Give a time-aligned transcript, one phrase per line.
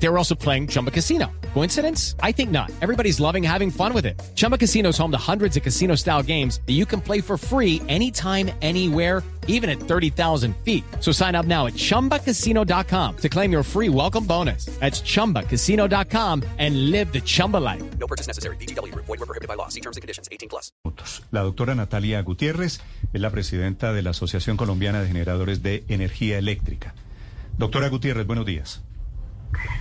[0.00, 1.30] They were also playing Chumba Casino.
[1.54, 2.14] Coincidence?
[2.22, 2.70] I think not.
[2.80, 4.20] Everybody's loving having fun with it.
[4.36, 7.36] Chumba Casino is home to hundreds of casino style games that you can play for
[7.36, 10.84] free anytime, anywhere, even at 30,000 feet.
[11.00, 14.66] So sign up now at chumbacasino.com to claim your free welcome bonus.
[14.78, 17.82] That's chumbacasino.com and live the Chumba life.
[17.98, 18.56] No purchase necessary.
[18.56, 18.94] BGW.
[18.94, 19.68] Void were prohibited by law.
[19.68, 20.28] See terms and conditions.
[20.30, 20.70] 18 plus.
[21.32, 22.80] La doctora Natalia Gutiérrez
[23.12, 26.94] es la presidenta de la Asociación Colombiana de Generadores de Energía Eléctrica.
[27.56, 28.82] Doctora Gutiérrez, buenos días.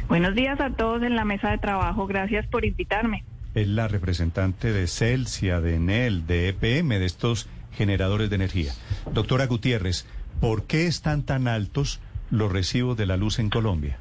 [0.07, 2.07] Buenos días a todos en la mesa de trabajo.
[2.07, 3.23] Gracias por invitarme.
[3.53, 8.71] Es la representante de Celsia, de Enel, de EPM, de estos generadores de energía.
[9.13, 10.05] Doctora Gutiérrez,
[10.39, 11.99] ¿por qué están tan altos
[12.29, 13.97] los recibos de la luz en Colombia?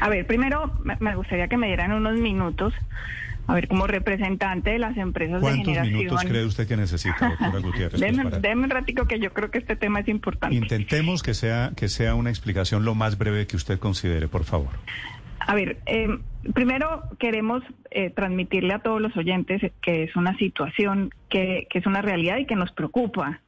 [0.00, 2.72] A ver, primero me- me gustaría que me dieran unos minutos.
[3.46, 5.98] A ver, como representante de las empresas de ¿Cuántos generación.
[5.98, 8.00] minutos cree usted que necesita, doctora Gutiérrez?
[8.00, 10.54] pues, Deme, para- deme un ratico que yo creo que este tema es importante.
[10.54, 14.70] Intentemos que sea, que sea una explicación lo más breve que usted considere, por favor.
[15.40, 16.06] A ver, eh,
[16.54, 21.86] primero queremos eh, transmitirle a todos los oyentes que es una situación que, que es
[21.86, 23.40] una realidad y que nos preocupa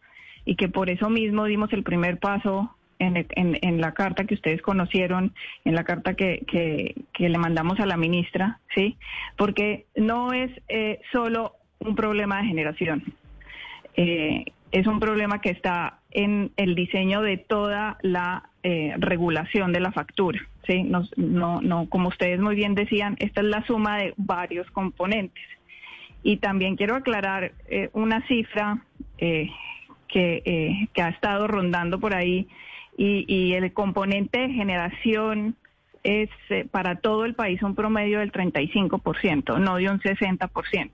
[0.44, 4.34] y que por eso mismo dimos el primer paso en, en- en la carta que
[4.34, 5.32] ustedes conocieron,
[5.64, 6.94] en la carta que, que-
[7.28, 8.96] le mandamos a la ministra, ¿sí?
[9.36, 13.02] Porque no es eh, solo un problema de generación
[13.96, 19.80] eh, es un problema que está en el diseño de toda la eh, regulación de
[19.80, 20.40] la factura.
[20.66, 20.82] ¿sí?
[20.84, 25.44] Nos- no, no, como ustedes muy bien decían, esta es la suma de varios componentes.
[26.22, 28.78] Y también quiero aclarar eh, una cifra
[29.18, 29.50] eh,
[30.08, 32.48] que, eh, que ha estado rondando por ahí
[32.96, 35.56] y, y el componente de generación
[36.02, 40.90] es eh, para todo el país un promedio del 35%, no de un 60%.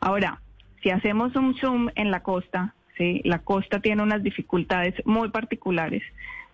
[0.00, 0.40] Ahora,
[0.82, 3.20] si hacemos un zoom en la costa, ¿sí?
[3.24, 6.02] la costa tiene unas dificultades muy particulares,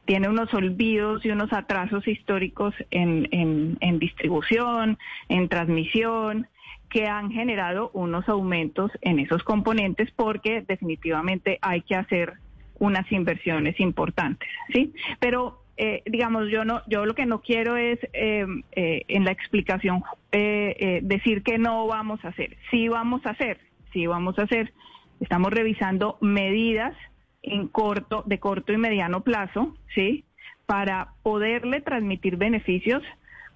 [0.07, 4.99] tiene unos olvidos y unos atrasos históricos en, en- en distribución,
[5.29, 6.47] en transmisión,
[6.89, 12.35] que han generado unos aumentos en esos componentes porque definitivamente hay que hacer
[12.81, 14.93] unas inversiones importantes, ¿sí?
[15.21, 19.31] Pero eh, digamos, yo no, yo lo que no quiero es eh, eh, en la
[19.33, 20.03] explicación
[20.33, 22.57] eh, eh, decir que no vamos a hacer.
[22.71, 23.61] Sí vamos a hacer,
[23.93, 24.73] sí vamos a hacer.
[25.21, 26.95] Estamos revisando medidas
[27.43, 30.25] en corto, de corto y mediano plazo, sí,
[30.67, 33.03] para poderle transmitir beneficios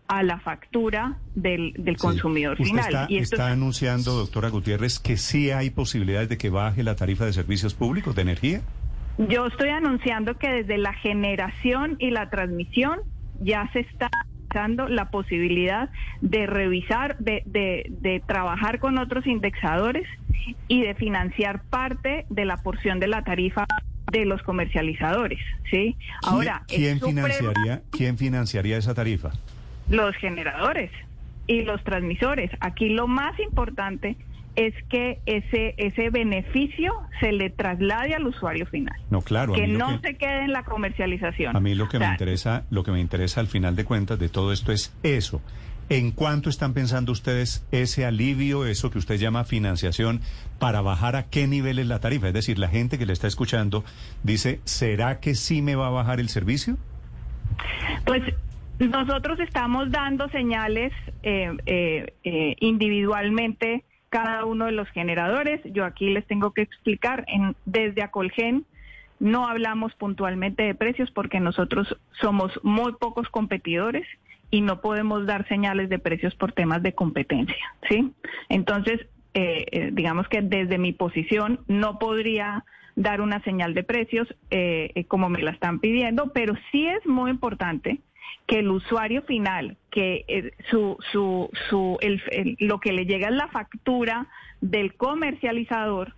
[0.08, 2.84] a la factura del, del consumidor Usted final.
[2.86, 6.82] está, y esto está es- anunciando, doctora Gutiérrez, que sí hay posibilidades de que baje
[6.82, 8.60] la tarifa de servicios públicos de energía.
[9.19, 12.98] Yo estoy anunciando que desde la generación y la transmisión
[13.41, 14.10] ya se está
[14.52, 20.06] dando la posibilidad de revisar, de, de, de trabajar con otros indexadores
[20.69, 23.66] y de financiar parte de la porción de la tarifa
[24.12, 25.96] de los comercializadores, ¿sí?
[25.96, 29.31] ¿Quién- Ahora, ¿quién financiaría, quién financiaría esa tarifa?
[29.88, 30.91] los generadores
[31.46, 32.50] y los transmisores.
[32.60, 34.16] Aquí lo más importante
[34.56, 38.94] es que ese ese beneficio se le traslade al usuario final.
[39.10, 39.53] No, claro.
[39.53, 41.56] que no que- se quede en la comercialización.
[41.56, 44.19] A mí lo que O me interesa, lo que me interesa al final de cuentas
[44.19, 45.41] de todo esto es eso.
[45.91, 50.22] ¿En cuánto están pensando ustedes ese alivio, eso que usted llama financiación,
[50.59, 52.28] para bajar a qué nivel es la tarifa?
[52.28, 53.84] Es decir, la gente que le está escuchando
[54.22, 56.78] dice, ¿será que sí me va a bajar el servicio?
[58.06, 58.22] Pues
[58.78, 65.60] nosotros estamos dando señales eh, eh, eh, individualmente cada uno de los generadores.
[65.64, 68.64] Yo aquí les tengo que explicar, en, desde Acolgen
[69.19, 74.06] no hablamos puntualmente de precios porque nosotros somos muy pocos competidores
[74.52, 78.12] y no podemos dar señales de precios por temas de competencia, ¿sí?
[78.48, 79.00] Entonces,
[79.34, 82.64] eh, eh, digamos que desde mi posición no podría
[82.94, 87.04] dar una señal de precios eh, eh, como me la están pidiendo, pero sí es
[87.04, 87.98] muy importante
[88.46, 93.28] que el usuario final, que eh, su, su, su, el- el- lo que le llega
[93.28, 94.26] es la factura
[94.60, 96.14] del comercializador,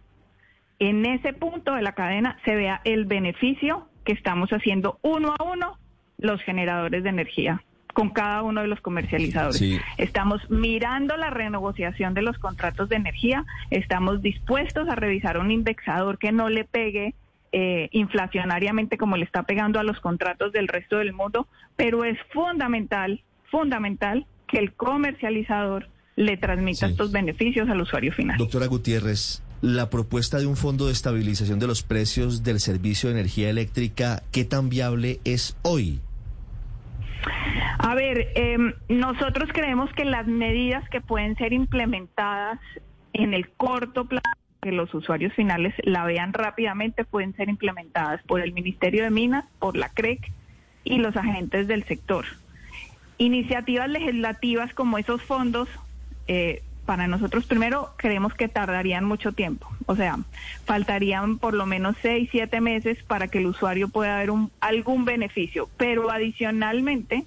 [0.79, 5.43] en ese punto de la cadena se vea el beneficio que estamos haciendo uno a
[5.45, 5.79] uno
[6.19, 7.63] los generadores de energía
[7.95, 9.57] con cada uno de los comercializadores.
[9.57, 9.79] Sí.
[9.97, 16.19] Estamos mirando la renegociación de los contratos de energía, estamos dispuestos a revisar un indexador
[16.19, 17.15] que no le pegue
[17.53, 21.47] eh, inflacionariamente como le está pegando a los contratos del resto del mundo,
[21.77, 26.93] pero es fundamental, fundamental que el comercializador le transmita Sí.
[26.93, 28.39] estos beneficios al usuario final.
[28.39, 33.17] Doctora Gutiérrez, la propuesta de un fondo de estabilización de los precios del servicio de
[33.17, 36.01] energía eléctrica, ¿qué tan viable es hoy?
[37.79, 42.59] A ver, em, nosotros creemos que las medidas que pueden ser implementadas
[43.13, 44.25] en el corto plazo
[44.61, 49.45] que los usuarios finales la vean rápidamente pueden ser implementadas por el Ministerio de Minas,
[49.59, 50.33] por la CREC
[50.85, 52.25] y los agentes del sector.
[53.19, 55.69] Iniciativas legislativas como esos fondos,
[56.29, 60.19] eh, para nosotros primero creemos que tardarían mucho tiempo, o sea,
[60.65, 65.05] faltarían por lo menos seis, siete meses para que el usuario pueda ver un, algún
[65.05, 67.25] beneficio, pero adicionalmente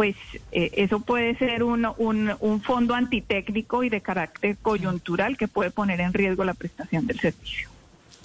[0.00, 0.16] pues
[0.50, 5.70] eh, eso puede ser un, un, un fondo antitécnico y de carácter coyuntural que puede
[5.70, 7.68] poner en riesgo la prestación del servicio.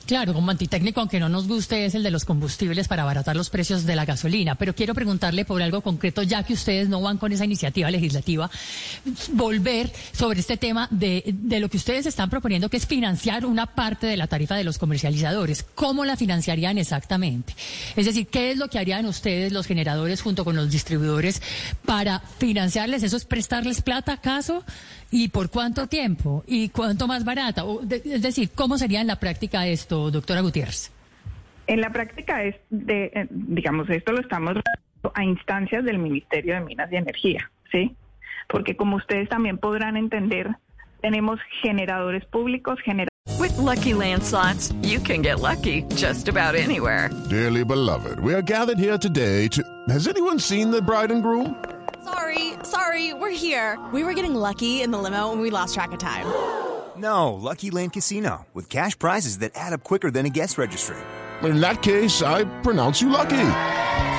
[0.05, 3.49] Claro, como antitécnico, aunque no nos guste, es el de los combustibles para abaratar los
[3.49, 4.53] precios de la gasolina.
[4.53, 8.51] Pero quiero preguntarle por algo concreto, ya que ustedes no van con esa iniciativa legislativa,
[9.31, 13.65] volver sobre este tema de, de lo que ustedes están proponiendo, que es financiar una
[13.65, 15.65] parte de la tarifa de los comercializadores.
[15.73, 17.55] ¿Cómo la financiarían exactamente?
[17.95, 21.41] Es decir, ¿qué es lo que harían ustedes, los generadores, junto con los distribuidores,
[21.83, 23.01] para financiarles?
[23.01, 24.63] ¿Eso es prestarles plata, acaso?
[25.11, 26.43] ¿Y por cuánto tiempo?
[26.45, 27.63] ¿Y cuánto más barata?
[27.63, 30.91] O es decir, ¿cómo sería en la práctica esto, doctora Gutiérrez?
[31.67, 34.55] En la práctica es de, eh, digamos, esto lo estamos
[35.13, 37.95] a instancias del Ministerio de Minas y Energía, ¿sí?
[38.47, 40.49] Porque como ustedes también podrán entender,
[41.01, 43.09] tenemos generadores públicos, generadores
[43.39, 47.09] With Lucky Land slots, you can get lucky just about anywhere.
[47.29, 49.61] Dearly beloved, we are gathered here today to.
[49.89, 51.63] Has anyone seen the bride and groom?
[52.03, 53.77] Sorry, sorry, we're here.
[53.91, 56.25] We were getting lucky in the limo and we lost track of time.
[56.97, 60.97] No, Lucky Land Casino, with cash prizes that add up quicker than a guest registry.
[61.43, 63.47] In that case, I pronounce you lucky.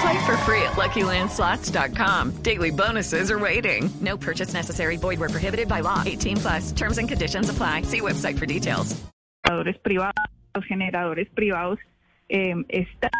[0.00, 2.42] Play for free at LuckyLandSlots.com.
[2.42, 3.88] Daily bonuses are waiting.
[4.00, 4.96] No purchase necessary.
[4.96, 6.02] Void where prohibited by law.
[6.04, 6.72] 18 plus.
[6.72, 7.82] Terms and conditions apply.
[7.82, 8.94] See website for details.
[9.42, 10.14] generadores privados,
[10.54, 11.78] los generadores privados
[12.28, 13.10] eh, están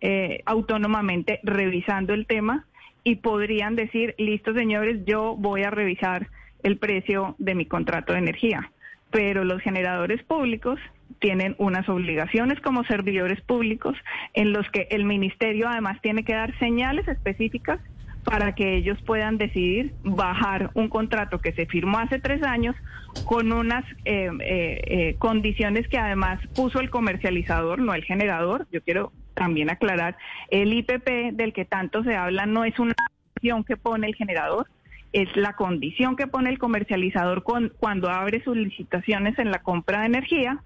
[0.00, 2.66] eh, autónomamente revisando el tema
[3.02, 6.28] y podrían decir, listo señores, yo voy a revisar
[6.62, 8.70] el precio de mi contrato de energía.
[9.10, 10.78] Pero los generadores públicos
[11.18, 13.96] tienen unas obligaciones como servidores públicos
[14.34, 17.80] en los que el ministerio además tiene que dar señales específicas
[18.24, 22.76] para que ellos puedan decidir bajar un contrato que se firmó hace tres años
[23.24, 28.66] con unas eh, eh, eh, condiciones que además puso el comercializador, no el generador.
[28.70, 30.16] Yo quiero también aclarar,
[30.50, 34.66] el IPP del que tanto se habla no es una condición que pone el generador,
[35.12, 40.00] es la condición que pone el comercializador con, cuando abre sus licitaciones en la compra
[40.00, 40.62] de energía.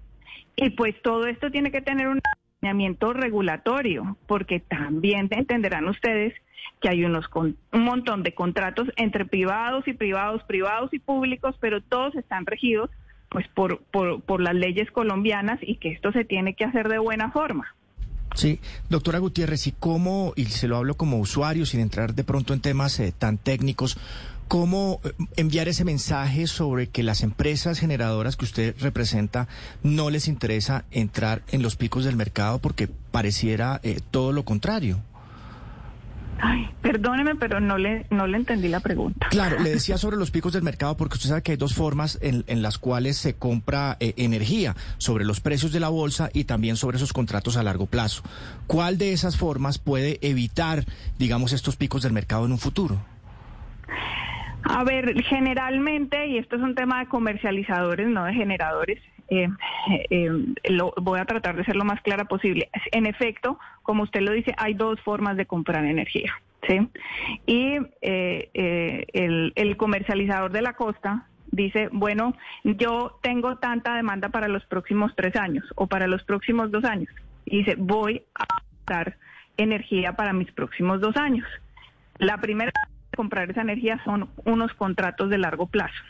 [0.55, 6.33] Y pues todo esto tiene que tener un acompañamiento regulatorio, porque también entenderán ustedes
[6.81, 11.55] que hay unos con, un montón de contratos entre privados y privados, privados y públicos,
[11.59, 12.89] pero todos están regidos
[13.29, 16.99] pues por, por, por las leyes colombianas y que esto se tiene que hacer de
[16.99, 17.75] buena forma.
[18.35, 18.59] Sí,
[18.89, 22.59] doctora Gutiérrez, ¿y cómo, y se lo hablo como usuario, sin entrar de pronto en
[22.59, 23.97] temas eh, tan técnicos,
[24.47, 29.47] cómo eh, enviar ese mensaje sobre que las empresas generadoras que usted representa
[29.83, 34.99] no les interesa entrar en los picos del mercado porque pareciera eh, todo lo contrario?
[36.41, 39.27] Ay, perdóneme, pero no le, no le entendí la pregunta.
[39.29, 42.19] Claro, le decía sobre los picos del mercado porque usted sabe que hay dos formas
[42.21, 46.43] en, en las cuales se compra eh, energía, sobre los precios de la bolsa y
[46.43, 48.21] también sobre esos contratos a largo plazo.
[48.67, 50.85] ¿Cuál de esas formas puede evitar,
[51.17, 53.01] digamos, estos picos del mercado en un futuro?
[54.67, 59.47] A ver, generalmente, y esto es un tema de comercializadores, no de generadores, eh,
[60.09, 60.29] eh,
[60.69, 62.69] lo, voy a tratar de ser lo más clara posible.
[62.91, 66.33] En efecto, como usted lo dice, hay dos formas de comprar energía.
[66.67, 66.89] ¿sí?
[67.45, 74.29] Y eh, eh, el, el comercializador de la costa dice, bueno, yo tengo tanta demanda
[74.29, 77.09] para los próximos tres años o para los próximos dos años.
[77.45, 79.17] Y dice, voy a comprar
[79.57, 81.47] energía para mis próximos dos años.
[82.17, 82.71] La primera
[83.15, 86.03] comprar esa energía son unos contratos de largo plazo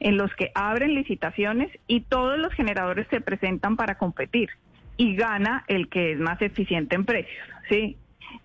[0.00, 4.48] en los que abren licitaciones y todos los generadores se presentan para competir
[4.96, 7.96] y gana el que es más eficiente en precios, ¿sí?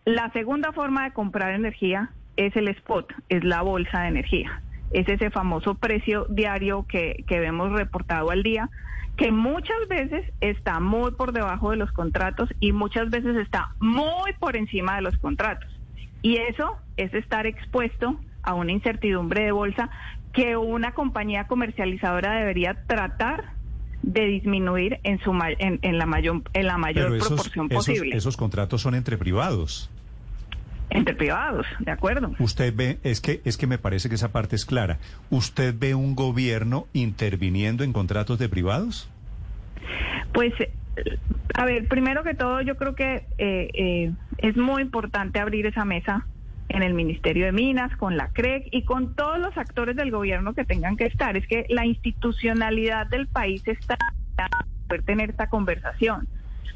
[0.03, 4.62] La segunda forma de comprar energía es el spot, es la bolsa de energía.
[4.91, 8.69] Es ese famoso precio diario que, que vemos reportado al día,
[9.17, 14.34] que muchas veces está muy por debajo de los contratos y muchas veces está muy
[14.39, 15.69] por encima de los contratos.
[16.22, 19.89] Y eso es estar expuesto a una incertidumbre de bolsa
[20.33, 23.53] que una compañía comercializadora debería tratar
[24.01, 27.85] de disminuir en su en, en la mayor en la mayor Pero esos, proporción esos,
[27.85, 29.89] posible esos contratos son entre privados.
[30.91, 32.31] entre privados, de acuerdo.
[32.37, 34.99] Usted ve, es que, es que me parece que esa parte es clara.
[35.31, 39.09] ¿Usted ve un gobierno interviniendo en contratos de privados?
[40.33, 40.71] Pues, eh,
[41.55, 45.85] a ver, primero que todo, yo creo que eh, eh, es muy importante abrir esa
[45.85, 46.27] mesa
[46.69, 50.53] en el Ministerio de Minas, con la CREC y con todos los actores del gobierno
[50.53, 51.38] que tengan que estar.
[51.38, 53.98] Es que la institucionalidad del país está
[54.36, 54.50] para
[54.88, 56.27] poder tener esta conversación.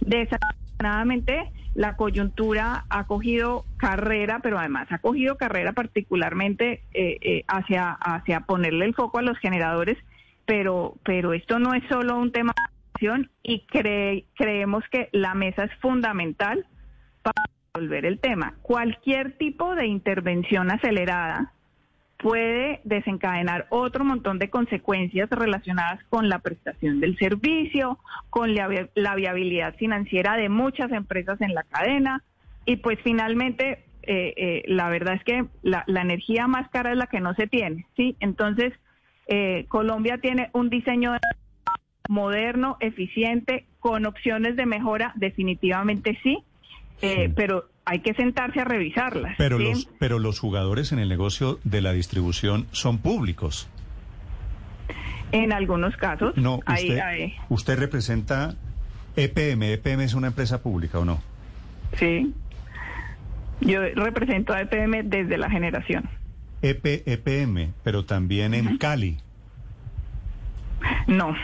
[0.01, 7.91] Desafortunadamente, la coyuntura ha cogido carrera, pero además ha cogido carrera particularmente eh, eh, hacia,
[7.91, 9.97] hacia ponerle el foco a los generadores,
[10.45, 12.69] pero, pero esto no es solo un tema de
[13.43, 16.65] y cre- creemos que la mesa es fundamental
[17.21, 17.41] para
[17.79, 18.55] el tema.
[18.61, 21.53] Cualquier tipo de intervención acelerada
[22.17, 27.97] puede desencadenar otro montón de consecuencias relacionadas con la prestación del servicio,
[28.29, 32.23] con la viabilidad financiera de muchas empresas en la cadena
[32.65, 36.97] y pues finalmente eh, eh, la verdad es que la, la energía más cara es
[36.97, 38.17] la que no se tiene, ¿sí?
[38.19, 38.73] Entonces
[39.27, 41.15] eh, Colombia tiene un diseño
[42.09, 46.43] moderno, eficiente, con opciones de mejora, definitivamente sí,
[47.01, 49.35] eh, pero hay que sentarse a revisarlas.
[49.37, 49.63] Pero ¿sí?
[49.63, 53.67] los, pero los jugadores en el negocio de la distribución son públicos.
[55.31, 58.55] En algunos casos, No, usted, hay- usted representa
[59.15, 59.73] EPM.
[59.73, 61.21] ¿EPM es una empresa pública o no?
[61.97, 62.33] sí.
[63.61, 66.09] Yo represento a EPM desde la generación.
[66.61, 69.17] EP, EPM, pero también en Cali.
[71.07, 71.35] No,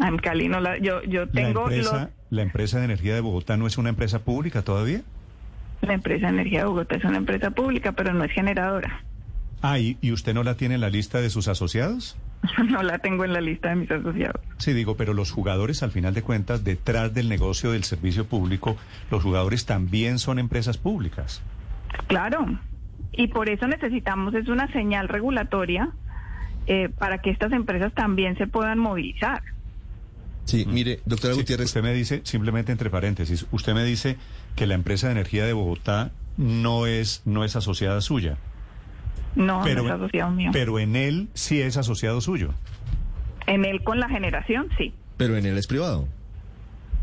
[0.00, 3.58] en Cali no la, yo, yo La tengo empresa, la empresa de energía de Bogotá
[3.58, 5.02] no es una empresa pública todavía.
[5.82, 9.02] la empresa de energía de Bogotá es una empresa pública, pero no es generadora.
[9.60, 12.16] Ah, ¿y, y usted no la tiene en la lista de sus asociados?
[12.70, 14.40] No la tengo en la lista de mis asociados.
[14.56, 18.76] Sí, digo, pero los jugadores, al final de cuentas, detrás del negocio del servicio público,
[19.10, 21.42] los jugadores también son empresas públicas.
[22.06, 22.46] Claro,
[23.12, 25.90] y por eso necesitamos es una señal regulatoria
[26.66, 29.42] eh, para que estas empresas también se puedan movilizar.
[30.44, 34.16] Sí, mire, doctora Sí, Gutiérrez, Usted me dice, simplemente entre paréntesis, usted me dice
[34.56, 38.36] que la empresa de energía de Bogotá no es, no es asociada suya.
[39.34, 40.50] No, pero, no es asociado mío.
[40.52, 42.52] pero en él sí es asociado suyo.
[43.46, 44.92] en él con la generación, sí.
[45.16, 46.06] pero en él es privado.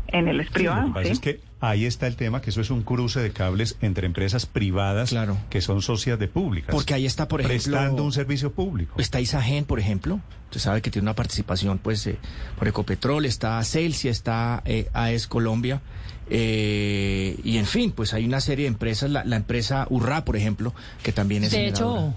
[0.08, 1.12] En él es Lo privado, que pasa sí.
[1.12, 4.46] es que ahí está el tema, que eso es un cruce de cables entre empresas
[4.46, 5.36] privadas Claro.
[5.50, 6.74] que son socias de públicas.
[6.74, 8.94] Porque ahí está, por ejemplo, Prestando un servicio público.
[8.98, 10.20] Está Isagen, por ejemplo.
[10.46, 12.18] Usted sabe que tiene una participación, pues, eh,
[12.58, 15.80] por Ecopetrol, está Celsia, está eh, AES Colombia.
[16.32, 20.36] eh, y en fin, pues hay una serie de empresas, la, la empresa Urra, por
[20.36, 22.06] ejemplo, que también es De generadora.
[22.10, 22.14] hecho,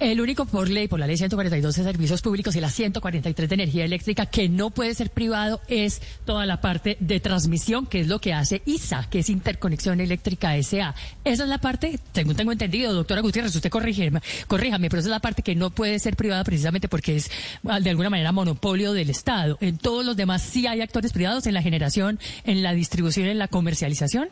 [0.00, 3.54] el único por ley, por la ley 142 de servicios públicos y la 143 de
[3.54, 8.08] energía eléctrica que no puede ser privado es toda la parte de transmisión, que es
[8.08, 10.94] lo que hace ISA, que es Interconexión Eléctrica SA.
[11.24, 15.12] Esa es la parte, según tengo entendido, doctora Gutiérrez, usted corrígeme, corríjame, pero esa es
[15.12, 17.30] la parte que no puede ser privada precisamente porque es
[17.62, 19.58] de alguna manera monopolio del Estado.
[19.60, 23.38] En todos los demás sí hay actores privados en la generación, en la distribución, en
[23.38, 24.30] la comercialización.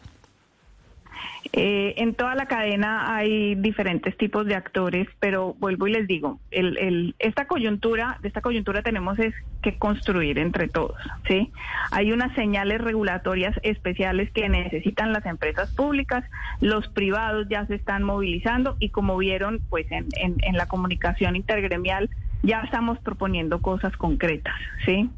[1.52, 6.38] Eh, en toda la cadena hay diferentes tipos de actores, pero vuelvo y les digo,
[6.50, 10.96] el, el- esta coyuntura, de esta coyuntura tenemos es que construir entre todos,
[11.26, 11.50] ¿sí?
[11.90, 16.22] Hay unas señales regulatorias especiales que necesitan las empresas públicas,
[16.60, 21.34] los privados ya se están movilizando y como vieron, pues en, en, en la comunicación
[21.34, 22.10] intergremial
[22.42, 24.54] ya estamos proponiendo cosas concretas,
[24.86, 25.10] ¿sí?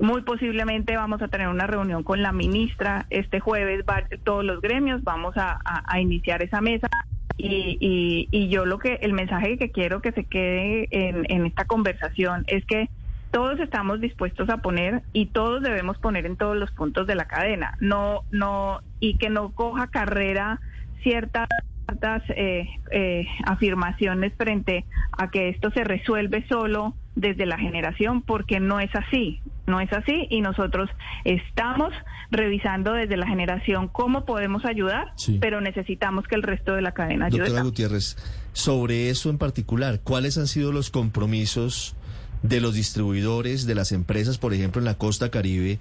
[0.00, 4.60] Muy posiblemente vamos a tener una reunión con la ministra este jueves, va- todos los
[4.60, 5.60] gremios, vamos a,
[5.98, 6.88] iniciar esa mesa.
[7.36, 11.64] Y, y, yo lo que, el mensaje que quiero que se quede en, en esta
[11.64, 12.88] conversación es que
[13.30, 17.24] todos estamos dispuestos a poner y todos debemos poner en todos los puntos de la
[17.24, 20.60] cadena, no, no, y que no coja carrera
[21.02, 21.48] ciertas
[21.92, 24.84] ciertas, eh, eh, afirmaciones frente
[25.16, 29.92] a que esto se resuelve solo desde la generación, porque no es así, no es
[29.92, 30.88] así y nosotros
[31.24, 31.92] estamos
[32.30, 35.38] revisando desde la generación cómo podemos ayudar, Sí.
[35.40, 37.40] pero necesitamos que el resto de la cadena ayude.
[37.44, 37.62] Doctora.
[37.62, 38.16] Gutiérrez,
[38.54, 41.94] sobre eso en particular, ¿cuáles han sido los compromisos
[42.42, 45.78] de los distribuidores, de las empresas, por ejemplo, en la costa caribe,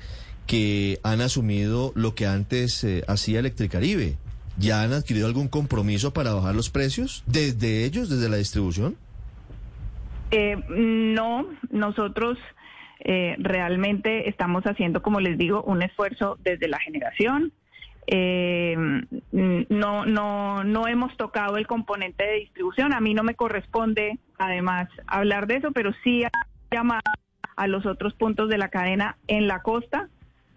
[0.47, 4.17] que han asumido lo que antes eh, hacía Electricaribe?
[4.57, 8.95] ¿Ya han adquirido algún compromiso para bajar los precios desde ellos, desde la distribución?
[10.31, 12.37] Eh, no, nosotros
[12.99, 17.51] eh, realmente estamos haciendo, como les digo, un esfuerzo desde la generación.
[18.07, 18.75] Eh,
[19.31, 22.93] no, no, no hemos tocado el componente de distribución.
[22.93, 26.23] A mí no me corresponde, además, hablar de eso, pero sí
[26.71, 27.01] llamar
[27.55, 30.09] a los otros puntos de la cadena en la costa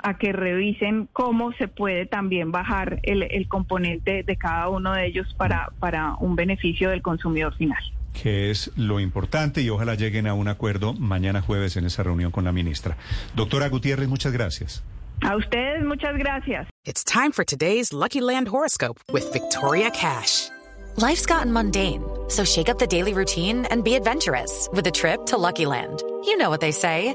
[0.04, 5.06] a que revisen cómo se puede también bajar el, el componente de cada uno de
[5.06, 7.82] ellos para, para un beneficio del consumidor final.
[8.12, 12.30] que es lo importante y ojalá lleguen a un acuerdo mañana jueves en esa reunión
[12.30, 12.96] con la ministra.
[13.34, 14.84] Doctora Gutiérrez, muchas gracias.
[15.22, 16.68] A ustedes muchas gracias.
[16.84, 20.48] It's time for today's Lucky Land horoscope with Victoria Cash.
[20.96, 25.26] Life's gotten mundane, so shake up the daily routine and be adventurous with a trip
[25.26, 26.02] to Lucky Land.
[26.24, 27.14] You know what they say.